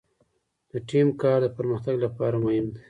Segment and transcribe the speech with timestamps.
[0.71, 2.79] د ټیم کار د پرمختګ لپاره مهم دی.